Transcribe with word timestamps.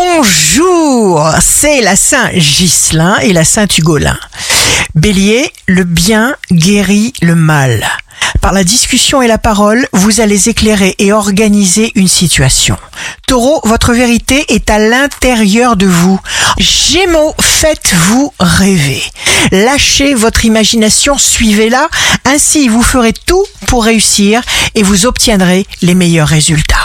Bonjour, 0.00 1.28
c'est 1.40 1.80
la 1.80 1.96
Saint 1.96 2.30
Ghislain 2.32 3.16
et 3.20 3.32
la 3.32 3.44
Saint 3.44 3.66
Hugolin. 3.66 4.16
Bélier, 4.94 5.50
le 5.66 5.82
bien 5.82 6.36
guérit 6.52 7.12
le 7.20 7.34
mal. 7.34 7.84
Par 8.40 8.52
la 8.52 8.62
discussion 8.62 9.22
et 9.22 9.26
la 9.26 9.38
parole, 9.38 9.88
vous 9.92 10.20
allez 10.20 10.48
éclairer 10.48 10.94
et 11.00 11.12
organiser 11.12 11.90
une 11.96 12.06
situation. 12.06 12.76
Taureau, 13.26 13.60
votre 13.64 13.92
vérité 13.92 14.44
est 14.54 14.70
à 14.70 14.78
l'intérieur 14.78 15.74
de 15.74 15.86
vous. 15.86 16.20
Gémeaux, 16.58 17.34
faites-vous 17.40 18.32
rêver. 18.38 19.02
Lâchez 19.50 20.14
votre 20.14 20.44
imagination, 20.44 21.18
suivez-la. 21.18 21.88
Ainsi, 22.24 22.68
vous 22.68 22.82
ferez 22.82 23.12
tout 23.12 23.44
pour 23.66 23.84
réussir 23.84 24.42
et 24.76 24.84
vous 24.84 25.06
obtiendrez 25.06 25.66
les 25.82 25.94
meilleurs 25.94 26.28
résultats. 26.28 26.76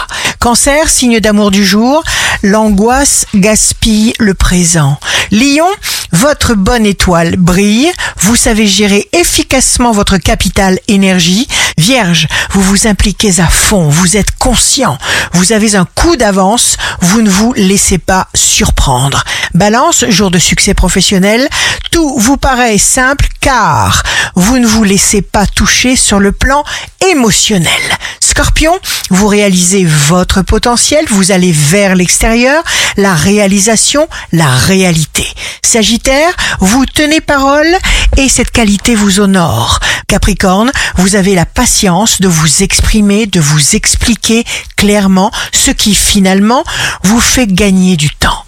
Cancer, 0.44 0.90
signe 0.90 1.20
d'amour 1.20 1.50
du 1.50 1.64
jour, 1.64 2.04
l'angoisse 2.44 3.24
gaspille 3.34 4.12
le 4.18 4.34
présent. 4.34 5.00
Lion, 5.30 5.66
votre 6.12 6.54
bonne 6.54 6.84
étoile 6.84 7.36
brille, 7.36 7.90
vous 8.20 8.36
savez 8.36 8.66
gérer 8.66 9.08
efficacement 9.12 9.92
votre 9.92 10.18
capital 10.18 10.78
énergie. 10.86 11.48
Vierge, 11.78 12.28
vous 12.50 12.60
vous 12.60 12.86
impliquez 12.86 13.40
à 13.40 13.46
fond, 13.46 13.88
vous 13.88 14.18
êtes 14.18 14.36
conscient, 14.38 14.98
vous 15.32 15.52
avez 15.52 15.74
un 15.74 15.86
coup 15.86 16.16
d'avance, 16.16 16.76
vous 17.00 17.22
ne 17.22 17.30
vous 17.30 17.54
laissez 17.54 17.96
pas 17.96 18.28
surprendre. 18.34 19.24
Balance, 19.54 20.04
jour 20.10 20.30
de 20.30 20.38
succès 20.38 20.74
professionnel, 20.74 21.48
tout 21.90 22.18
vous 22.18 22.36
paraît 22.36 22.76
simple 22.76 23.26
car 23.40 24.02
vous 24.34 24.58
ne 24.58 24.66
vous 24.66 24.84
laissez 24.84 25.22
pas 25.22 25.46
toucher 25.46 25.96
sur 25.96 26.20
le 26.20 26.32
plan 26.32 26.62
émotionnel. 27.10 27.93
Scorpion, 28.34 28.76
vous 29.10 29.28
réalisez 29.28 29.84
votre 29.84 30.42
potentiel, 30.42 31.04
vous 31.08 31.30
allez 31.30 31.52
vers 31.52 31.94
l'extérieur, 31.94 32.64
la 32.96 33.14
réalisation, 33.14 34.08
la 34.32 34.48
réalité. 34.48 35.24
Sagittaire, 35.62 36.34
vous 36.58 36.84
tenez 36.84 37.20
parole 37.20 37.76
et 38.16 38.28
cette 38.28 38.50
qualité 38.50 38.96
vous 38.96 39.20
honore. 39.20 39.78
Capricorne, 40.08 40.72
vous 40.96 41.14
avez 41.14 41.36
la 41.36 41.46
patience 41.46 42.20
de 42.20 42.26
vous 42.26 42.64
exprimer, 42.64 43.26
de 43.26 43.38
vous 43.38 43.76
expliquer 43.76 44.44
clairement 44.76 45.30
ce 45.52 45.70
qui 45.70 45.94
finalement 45.94 46.64
vous 47.04 47.20
fait 47.20 47.46
gagner 47.46 47.96
du 47.96 48.10
temps. 48.10 48.43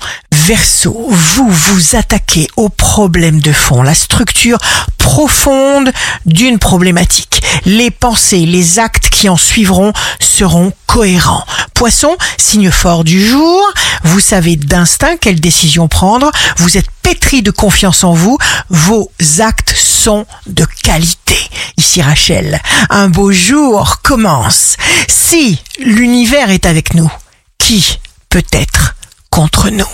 Verseau, 0.47 1.09
vous 1.11 1.51
vous 1.51 1.97
attaquez 1.97 2.47
au 2.57 2.69
problème 2.69 3.41
de 3.41 3.51
fond, 3.51 3.83
la 3.83 3.97
structure 3.97 4.59
profonde 4.97 5.93
d'une 6.25 6.61
problématique. 6.61 7.43
Les 7.65 7.91
pensées, 7.91 8.47
les 8.47 8.79
actes 8.79 9.09
qui 9.11 9.29
en 9.29 9.37
suivront 9.37 9.93
seront 10.21 10.73
cohérents. 10.87 11.45
Poisson, 11.75 12.17
signe 12.39 12.71
fort 12.71 13.03
du 13.03 13.27
jour, 13.27 13.61
vous 14.05 14.21
savez 14.21 14.55
d'instinct 14.55 15.17
quelle 15.17 15.41
décision 15.41 15.89
prendre, 15.89 16.31
vous 16.59 16.77
êtes 16.77 16.93
pétri 17.03 17.43
de 17.43 17.51
confiance 17.51 18.05
en 18.05 18.13
vous, 18.13 18.39
vos 18.71 19.11
actes 19.41 19.75
sont 19.77 20.27
de 20.47 20.65
qualité. 20.85 21.37
Ici 21.77 22.03
Rachel, 22.03 22.63
un 22.91 23.09
beau 23.09 23.33
jour 23.33 24.01
commence. 24.01 24.77
Si 25.09 25.61
l'univers 25.81 26.51
est 26.51 26.67
avec 26.67 26.95
nous, 26.95 27.11
qui 27.59 27.99
peut 28.29 28.47
être 28.53 28.95
contre 29.29 29.71
nous? 29.71 29.89